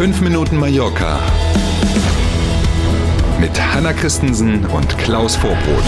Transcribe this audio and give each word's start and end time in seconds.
5 0.00 0.22
Minuten 0.22 0.56
Mallorca 0.56 1.20
mit 3.38 3.50
Hanna 3.60 3.92
Christensen 3.92 4.64
und 4.64 4.96
Klaus 4.96 5.36
Vorbrot. 5.36 5.84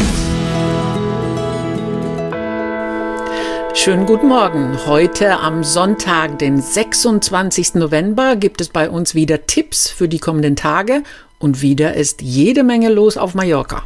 Schönen 3.72 4.04
guten 4.04 4.28
Morgen. 4.28 4.76
Heute 4.84 5.38
am 5.38 5.64
Sonntag, 5.64 6.38
den 6.40 6.60
26. 6.60 7.76
November, 7.76 8.36
gibt 8.36 8.60
es 8.60 8.68
bei 8.68 8.90
uns 8.90 9.14
wieder 9.14 9.46
Tipps 9.46 9.88
für 9.88 10.08
die 10.08 10.18
kommenden 10.18 10.56
Tage 10.56 11.04
und 11.38 11.62
wieder 11.62 11.94
ist 11.94 12.20
jede 12.20 12.64
Menge 12.64 12.90
los 12.90 13.16
auf 13.16 13.34
Mallorca. 13.34 13.82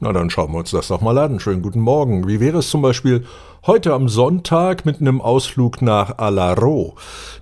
Na, 0.00 0.12
dann 0.12 0.28
schauen 0.30 0.50
wir 0.50 0.58
uns 0.58 0.72
das 0.72 0.88
doch 0.88 1.02
mal 1.02 1.16
an. 1.18 1.38
Schönen 1.38 1.62
guten 1.62 1.78
Morgen. 1.78 2.26
Wie 2.26 2.40
wäre 2.40 2.58
es 2.58 2.68
zum 2.68 2.82
Beispiel 2.82 3.24
heute 3.64 3.92
am 3.92 4.08
Sonntag 4.08 4.84
mit 4.84 5.00
einem 5.00 5.20
Ausflug 5.20 5.82
nach 5.82 6.18
Alaro? 6.18 6.94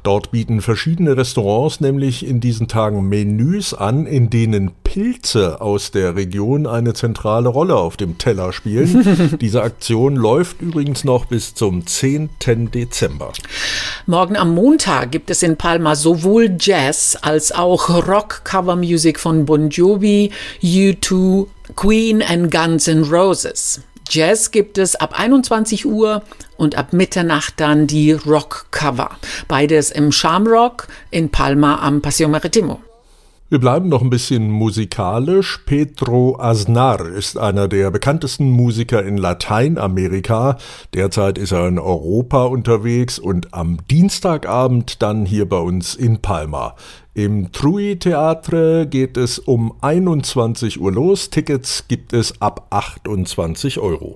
Dort 0.02 0.30
bieten 0.30 0.60
verschiedene 0.60 1.16
Restaurants 1.16 1.80
nämlich 1.80 2.26
in 2.26 2.40
diesen 2.40 2.68
Tagen 2.68 3.08
Menüs 3.08 3.72
an, 3.72 4.06
in 4.06 4.28
denen 4.28 4.72
Pilze 4.84 5.60
aus 5.60 5.90
der 5.92 6.16
Region 6.16 6.66
eine 6.66 6.94
zentrale 6.94 7.48
Rolle 7.48 7.76
auf 7.76 7.96
dem 7.96 8.18
Teller 8.18 8.52
spielen. 8.52 9.38
Diese 9.40 9.62
Aktion 9.62 10.16
läuft 10.16 10.60
übrigens 10.60 11.04
noch 11.04 11.24
bis 11.26 11.54
zum 11.54 11.86
10. 11.86 12.30
Dezember. 12.70 13.32
Morgen 14.06 14.36
am 14.36 14.54
Montag 14.54 15.12
gibt 15.12 15.30
es 15.30 15.42
in 15.42 15.56
Palma 15.56 15.94
sowohl 15.94 16.56
Jazz 16.58 17.16
als 17.22 17.52
auch 17.52 17.88
Rock-Cover-Music 17.88 19.18
von 19.18 19.46
Bon 19.46 19.70
Jovi, 19.70 20.32
U2, 20.62 21.46
Queen 21.76 22.22
and 22.22 22.50
Guns 22.50 22.88
N' 22.88 23.04
Roses. 23.04 23.80
Jazz 24.10 24.50
gibt 24.50 24.76
es 24.76 24.96
ab 24.96 25.18
21 25.18 25.86
Uhr 25.86 26.22
und 26.56 26.76
ab 26.76 26.92
Mitternacht 26.92 27.54
dann 27.58 27.86
die 27.86 28.12
Rock-Cover. 28.12 29.10
Beides 29.46 29.90
im 29.90 30.10
Shamrock 30.10 30.88
in 31.10 31.30
Palma 31.30 31.80
am 31.80 32.02
Paseo 32.02 32.28
Maritimo. 32.28 32.80
Wir 33.50 33.58
bleiben 33.58 33.88
noch 33.88 34.00
ein 34.00 34.10
bisschen 34.10 34.48
musikalisch. 34.48 35.64
Pedro 35.66 36.38
Aznar 36.38 37.04
ist 37.04 37.36
einer 37.36 37.66
der 37.66 37.90
bekanntesten 37.90 38.48
Musiker 38.48 39.04
in 39.04 39.16
Lateinamerika. 39.16 40.56
Derzeit 40.94 41.36
ist 41.36 41.50
er 41.50 41.66
in 41.66 41.80
Europa 41.80 42.44
unterwegs 42.44 43.18
und 43.18 43.52
am 43.52 43.78
Dienstagabend 43.90 45.02
dann 45.02 45.26
hier 45.26 45.48
bei 45.48 45.58
uns 45.58 45.96
in 45.96 46.22
Palma. 46.22 46.76
Im 47.12 47.50
Trui 47.50 47.98
Theatre 47.98 48.86
geht 48.86 49.16
es 49.16 49.40
um 49.40 49.74
21 49.80 50.80
Uhr 50.80 50.92
los. 50.92 51.30
Tickets 51.30 51.88
gibt 51.88 52.12
es 52.12 52.40
ab 52.40 52.68
28 52.70 53.80
Euro. 53.80 54.14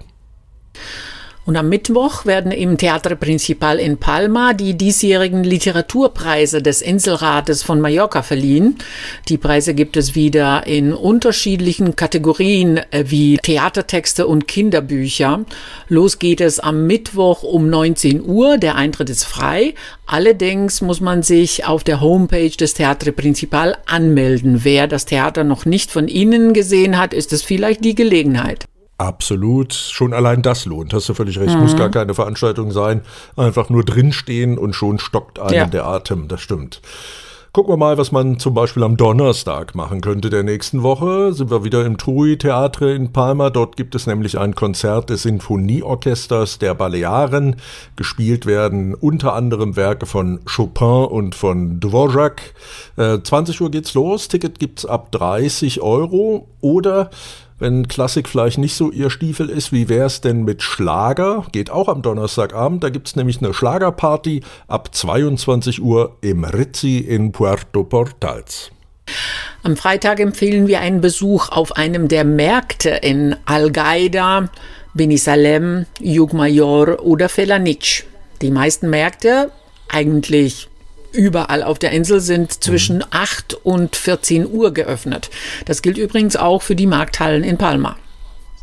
Und 1.47 1.57
am 1.57 1.69
Mittwoch 1.69 2.25
werden 2.25 2.53
im 2.53 2.79
Teatro 2.79 3.17
Principal 3.17 3.79
in 3.79 3.99
Palma 3.99 4.55
die 4.55 4.79
diesjährigen 4.79 5.45
Literaturpreise 5.45 6.63
des 6.63 6.81
Inselrates 6.81 7.63
von 7.63 7.83
Mallorca 7.83 8.23
verliehen. 8.23 8.79
Die 9.29 9.37
Preise 9.37 9.75
gibt 9.75 9.99
es 9.99 10.15
wieder 10.15 10.67
in 10.67 10.95
unterschiedlichen 10.95 11.97
Kategorien 11.97 12.79
äh, 12.91 13.05
wie 13.09 13.37
Theatertexte 13.37 14.27
und 14.27 14.49
Kinderbücher. 14.49 15.45
Los 15.89 16.19
geht 16.19 16.41
es 16.41 16.61
am 16.61 16.87
Mittwoch 16.87 17.43
um 17.43 17.69
19 17.69 18.25
Uhr. 18.25 18.57
Der 18.57 18.77
Eintritt 18.77 19.11
ist 19.11 19.25
frei. 19.25 19.75
Allerdings 20.07 20.81
muss 20.81 21.03
man 21.03 21.23
sich 21.23 21.67
auf 21.67 21.85
der 21.85 22.01
Homepage 22.01 22.57
des 22.57 22.73
Teatro 22.73 23.13
Principal 23.13 23.77
anmelden. 23.85 24.61
Wer 24.65 24.87
das 24.87 25.05
Theater 25.05 25.45
noch 25.45 25.67
nicht 25.67 25.91
von 25.91 26.09
innen 26.09 26.55
gesehen 26.55 26.99
hat, 26.99 27.13
ist 27.13 27.35
es 27.35 27.43
vielleicht 27.43 27.85
die 27.85 27.95
Gelegenheit. 27.95 28.67
Absolut. 28.99 29.73
Schon 29.73 30.13
allein 30.13 30.43
das 30.43 30.67
lohnt. 30.67 30.95
Hast 30.95 31.09
du 31.09 31.15
völlig 31.15 31.39
recht. 31.39 31.55
Mhm. 31.55 31.63
Muss 31.63 31.77
gar 31.77 31.91
keine 31.91 32.15
Veranstaltung 32.15 32.71
sein. 32.71 33.03
Einfach 33.37 33.69
nur 33.69 33.85
drinstehen 33.85 34.57
und 34.57 34.75
schon 34.75 34.99
stockt 34.99 35.39
einem 35.39 35.55
ja. 35.55 35.67
der 35.67 35.87
Atem. 35.87 36.29
Das 36.29 36.41
stimmt. 36.41 36.81
Gucken 37.55 37.73
wir 37.73 37.77
mal, 37.77 37.99
was 37.99 38.11
man 38.11 38.41
zum 38.41 38.53
Beispiel 38.53 38.83
am 38.83 38.97
Donnerstag 38.97 39.77
machen 39.77 40.01
könnte 40.01 40.29
der 40.29 40.43
nächsten 40.43 40.83
Woche. 40.83 41.33
Sind 41.33 41.53
wir 41.53 41.63
wieder 41.63 41.87
im 41.87 41.99
Trui 41.99 42.37
Theatre 42.37 42.93
in 42.93 43.13
Palma. 43.13 43.51
Dort 43.51 43.77
gibt 43.77 43.95
es 43.95 44.09
nämlich 44.09 44.41
ein 44.41 44.57
Konzert 44.57 45.09
des 45.09 45.23
Sinfonieorchesters 45.23 46.59
der 46.59 46.75
Balearen. 46.75 47.55
Gespielt 47.95 48.47
werden 48.47 48.93
unter 48.93 49.35
anderem 49.35 49.77
Werke 49.77 50.05
von 50.05 50.41
Chopin 50.47 51.05
und 51.05 51.37
von 51.37 51.79
Dvorak. 51.79 52.43
Äh, 52.97 53.21
20 53.23 53.61
Uhr 53.61 53.71
geht's 53.71 53.95
los. 53.95 54.27
Ticket 54.27 54.59
gibt's 54.59 54.85
ab 54.85 55.13
30 55.13 55.81
Euro. 55.81 56.49
Oder 56.61 57.11
wenn 57.59 57.89
Klassik 57.89 58.29
vielleicht 58.29 58.59
nicht 58.59 58.75
so 58.75 58.91
ihr 58.91 59.11
Stiefel 59.11 59.49
ist, 59.49 59.73
wie 59.73 59.89
wäre 59.89 60.07
es 60.07 60.21
denn 60.21 60.45
mit 60.45 60.63
Schlager? 60.63 61.47
Geht 61.53 61.71
auch 61.71 61.89
am 61.89 62.03
Donnerstagabend. 62.03 62.83
Da 62.83 62.91
gibt 62.91 63.09
es 63.09 63.17
nämlich 63.17 63.39
eine 63.39 63.55
Schlagerparty 63.55 64.43
ab 64.67 64.95
22 64.95 65.81
Uhr 65.81 66.17
im 66.21 66.45
Rizzi 66.45 66.99
in 66.99 67.33
Puerto 67.33 67.85
Portals. 67.85 68.71
Am 69.63 69.77
Freitag 69.77 70.21
empfehlen 70.21 70.67
wir 70.67 70.81
einen 70.81 71.01
Besuch 71.01 71.49
auf 71.51 71.77
einem 71.77 72.09
der 72.09 72.25
Märkte 72.25 72.91
in 72.91 73.37
Al-Qaida, 73.45 74.49
Benisalem, 74.95 75.87
Jugmayor 76.01 77.05
oder 77.05 77.29
Felanitsch. 77.29 78.05
Die 78.43 78.51
meisten 78.51 78.91
Märkte, 78.91 79.51
eigentlich 79.89 80.69
überall 81.15 81.63
auf 81.63 81.79
der 81.79 81.93
Insel 81.93 82.21
sind 82.21 82.63
zwischen 82.63 82.97
mhm. 82.99 83.05
8 83.11 83.55
und 83.65 83.97
14 83.97 84.51
Uhr 84.51 84.75
geöffnet. 84.75 85.31
Das 85.65 85.83
gilt 85.83 85.99
übrigens 85.99 86.37
auch 86.37 86.63
für 86.63 86.77
die 86.77 86.87
Markthallen 86.87 87.45
in 87.45 87.57
Palma. 87.57 87.97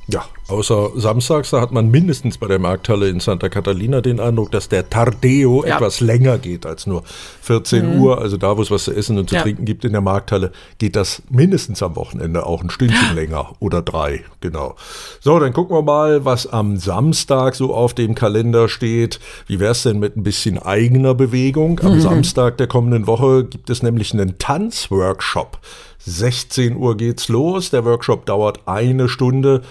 Ja, 0.07 0.25
außer 0.51 0.91
samstags, 0.95 1.50
da 1.51 1.62
hat 1.62 1.72
man 1.72 1.89
mindestens 1.89 2.38
bei 2.38 2.47
der 2.47 2.59
Markthalle 2.59 3.09
in 3.09 3.19
Santa 3.19 3.50
Catalina 3.50 4.01
den 4.01 4.19
Eindruck, 4.19 4.51
dass 4.51 4.69
der 4.69 4.89
Tardeo 4.89 5.66
ja. 5.66 5.75
etwas 5.75 6.00
länger 6.00 6.38
geht 6.38 6.66
als 6.66 6.85
nur 6.85 7.03
14 7.41 7.95
mhm. 7.95 8.01
Uhr. 8.01 8.22
Also 8.22 8.38
da, 8.38 8.57
wo 8.57 8.62
es 8.62 8.69
was 8.69 8.84
zu 8.84 8.94
essen 8.94 9.17
und 9.17 9.29
zu 9.29 9.35
ja. 9.35 9.41
trinken 9.41 9.66
gibt 9.66 9.85
in 9.85 9.94
der 9.94 10.01
Markthalle, 10.01 10.51
geht 10.78 10.95
das 10.95 11.22
mindestens 11.29 11.81
am 11.81 11.95
Wochenende 11.95 12.45
auch 12.45 12.62
ein 12.62 12.69
Stündchen 12.69 13.16
länger 13.16 13.53
oder 13.59 13.81
drei, 13.81 14.23
genau. 14.39 14.75
So, 15.19 15.39
dann 15.39 15.53
gucken 15.53 15.75
wir 15.75 15.81
mal, 15.81 16.25
was 16.25 16.47
am 16.47 16.78
Samstag 16.78 17.56
so 17.56 17.73
auf 17.73 17.94
dem 17.94 18.16
Kalender 18.16 18.69
steht. 18.69 19.19
Wie 19.47 19.59
wäre 19.59 19.72
es 19.72 19.83
denn 19.83 20.00
mit 20.00 20.18
ein 20.18 20.23
bisschen 20.23 20.59
eigener 20.59 21.16
Bewegung? 21.16 21.79
Am 21.79 21.95
mhm. 21.95 22.01
Samstag 22.01 22.57
der 22.57 22.68
kommenden 22.68 23.07
Woche 23.07 23.45
gibt 23.45 23.69
es 23.69 23.81
nämlich 23.83 24.13
einen 24.13 24.38
Tanzworkshop. 24.38 25.59
16 26.06 26.78
Uhr 26.78 26.97
geht's 26.97 27.28
los. 27.29 27.69
Der 27.69 27.85
Workshop 27.85 28.25
dauert 28.25 28.62
eine 28.66 29.07
Stunde. 29.07 29.62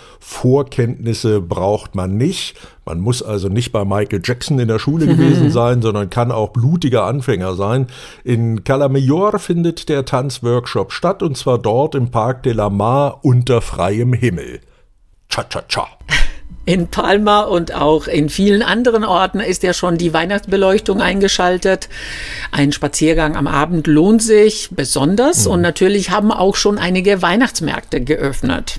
Vorkenntnisse 0.71 1.41
braucht 1.41 1.95
man 1.97 2.17
nicht. 2.17 2.57
Man 2.85 3.01
muss 3.01 3.23
also 3.23 3.49
nicht 3.49 3.73
bei 3.73 3.85
Michael 3.85 4.23
Jackson 4.25 4.59
in 4.61 4.69
der 4.69 4.79
Schule 4.79 5.07
gewesen 5.09 5.51
sein, 5.51 5.83
sondern 5.83 6.11
kann 6.11 6.31
auch 6.31 6.51
blutiger 6.51 7.05
Anfänger 7.05 7.55
sein. 7.55 7.89
In 8.23 8.63
Calamayor 8.63 9.39
findet 9.41 9.89
der 9.89 10.05
Tanzworkshop 10.05 10.93
statt 10.93 11.23
und 11.23 11.37
zwar 11.37 11.59
dort 11.59 11.97
im 11.97 12.11
Parc 12.11 12.45
de 12.45 12.53
la 12.53 12.71
Mar 12.71 13.19
unter 13.23 13.61
freiem 13.61 14.13
Himmel. 14.13 14.61
Cha 15.29 15.45
cha 15.45 15.63
cha. 15.69 15.89
In 16.67 16.89
Palma 16.89 17.41
und 17.41 17.75
auch 17.75 18.07
in 18.07 18.29
vielen 18.29 18.63
anderen 18.63 19.03
Orten 19.03 19.41
ist 19.41 19.63
ja 19.63 19.73
schon 19.73 19.97
die 19.97 20.13
Weihnachtsbeleuchtung 20.13 21.01
eingeschaltet. 21.01 21.89
Ein 22.53 22.71
Spaziergang 22.71 23.35
am 23.35 23.47
Abend 23.47 23.87
lohnt 23.87 24.23
sich 24.23 24.69
besonders 24.71 25.47
mhm. 25.47 25.53
und 25.53 25.61
natürlich 25.63 26.11
haben 26.11 26.31
auch 26.31 26.55
schon 26.55 26.79
einige 26.79 27.23
Weihnachtsmärkte 27.23 28.03
geöffnet. 28.03 28.79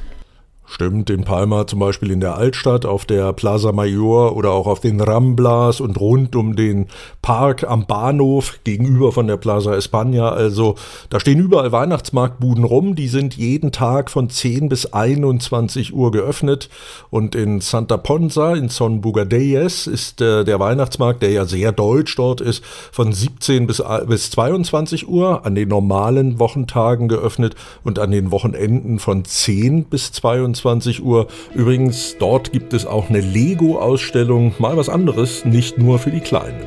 Stimmt, 0.73 1.09
in 1.09 1.25
Palma 1.25 1.67
zum 1.67 1.79
Beispiel 1.79 2.11
in 2.11 2.21
der 2.21 2.37
Altstadt, 2.37 2.85
auf 2.85 3.03
der 3.03 3.33
Plaza 3.33 3.73
Mayor 3.73 4.37
oder 4.37 4.51
auch 4.51 4.67
auf 4.67 4.79
den 4.79 5.01
Ramblas 5.01 5.81
und 5.81 5.99
rund 5.99 6.33
um 6.33 6.55
den 6.55 6.87
Park 7.21 7.69
am 7.69 7.87
Bahnhof 7.87 8.57
gegenüber 8.63 9.11
von 9.11 9.27
der 9.27 9.35
Plaza 9.35 9.73
España. 9.73 10.29
Also 10.29 10.75
da 11.09 11.19
stehen 11.19 11.39
überall 11.39 11.73
Weihnachtsmarktbuden 11.73 12.63
rum, 12.63 12.95
die 12.95 13.09
sind 13.09 13.35
jeden 13.35 13.73
Tag 13.73 14.09
von 14.09 14.29
10 14.29 14.69
bis 14.69 14.85
21 14.85 15.93
Uhr 15.93 16.09
geöffnet. 16.09 16.69
Und 17.09 17.35
in 17.35 17.59
Santa 17.59 17.97
Ponza, 17.97 18.53
in 18.53 18.69
Son 18.69 19.01
Bugadeyes, 19.01 19.87
ist 19.87 20.21
äh, 20.21 20.45
der 20.45 20.61
Weihnachtsmarkt, 20.61 21.21
der 21.21 21.31
ja 21.31 21.43
sehr 21.43 21.73
deutsch 21.73 22.15
dort 22.15 22.39
ist, 22.39 22.63
von 22.63 23.11
17 23.11 23.67
bis, 23.67 23.79
äh, 23.79 24.05
bis 24.07 24.31
22 24.31 25.09
Uhr 25.09 25.45
an 25.45 25.53
den 25.53 25.67
normalen 25.67 26.39
Wochentagen 26.39 27.09
geöffnet 27.09 27.55
und 27.83 27.99
an 27.99 28.11
den 28.11 28.31
Wochenenden 28.31 28.99
von 28.99 29.25
10 29.25 29.83
bis 29.83 30.13
22 30.13 30.60
21 30.61 31.03
Uhr. 31.03 31.27
Übrigens, 31.53 32.17
dort 32.19 32.51
gibt 32.51 32.73
es 32.73 32.85
auch 32.85 33.09
eine 33.09 33.21
Lego-Ausstellung, 33.21 34.53
mal 34.59 34.77
was 34.77 34.89
anderes, 34.89 35.45
nicht 35.45 35.77
nur 35.77 35.99
für 35.99 36.11
die 36.11 36.19
Kleinen. 36.19 36.61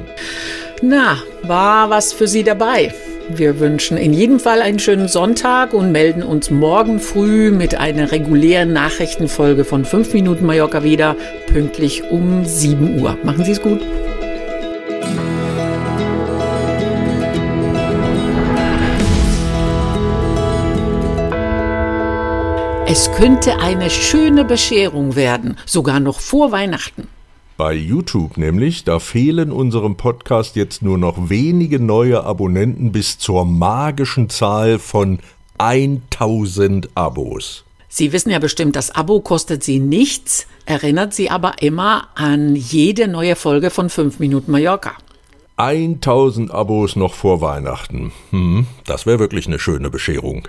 Na, 0.83 1.17
war 1.43 1.91
was 1.91 2.13
für 2.13 2.27
Sie 2.27 2.43
dabei? 2.43 2.93
Wir 3.31 3.59
wünschen 3.59 3.97
in 3.97 4.13
jedem 4.13 4.39
Fall 4.39 4.61
einen 4.61 4.79
schönen 4.79 5.09
Sonntag 5.09 5.73
und 5.73 5.93
melden 5.93 6.23
uns 6.23 6.51
morgen 6.51 7.01
früh 7.01 7.51
mit 7.51 7.75
einer 7.75 8.13
regulären 8.13 8.75
Nachrichtenfolge 8.75 9.65
von 9.65 9.87
5 9.87 10.13
Minuten 10.13 10.45
Mallorca 10.45 10.85
wieder, 10.85 11.17
pünktlich 11.47 12.03
um 12.11 12.45
7 12.45 13.01
Uhr. 13.01 13.17
Machen 13.23 13.45
Sie 13.45 13.53
es 13.53 13.63
gut. 13.63 13.81
Es 22.87 23.11
könnte 23.13 23.61
eine 23.61 23.89
schöne 23.89 24.45
Bescherung 24.45 25.17
werden, 25.17 25.57
sogar 25.65 26.01
noch 26.01 26.21
vor 26.21 26.53
Weihnachten. 26.53 27.09
Bei 27.57 27.73
YouTube 27.73 28.37
nämlich, 28.37 28.85
da 28.85 28.99
fehlen 28.99 29.53
unserem 29.53 29.97
Podcast 29.97 30.55
jetzt 30.55 30.83
nur 30.83 30.99
noch 30.99 31.31
wenige 31.31 31.81
neue 31.81 32.23
Abonnenten 32.25 32.93
bis 32.93 33.17
zur 33.19 33.47
magischen 33.47 34.29
Zahl 34.29 34.79
von 34.79 35.19
1000 35.57 36.91
Abos. 36.95 37.65
Sie 37.89 38.13
wissen 38.13 38.29
ja 38.29 38.39
bestimmt, 38.39 38.77
das 38.77 38.91
Abo 38.91 39.21
kostet 39.21 39.65
Sie 39.65 39.79
nichts, 39.79 40.47
erinnert 40.67 41.15
Sie 41.15 41.31
aber 41.31 41.63
immer 41.63 42.09
an 42.17 42.55
jede 42.55 43.09
neue 43.09 43.35
Folge 43.35 43.71
von 43.71 43.89
5 43.89 44.19
Minuten 44.19 44.53
Mallorca. 44.53 44.93
1000 45.57 46.51
Abos 46.51 46.97
noch 46.97 47.15
vor 47.15 47.41
Weihnachten. 47.41 48.13
Hm, 48.29 48.67
das 48.85 49.07
wäre 49.07 49.21
wirklich 49.21 49.47
eine 49.47 49.59
schöne 49.59 49.89
Bescherung. 49.89 50.49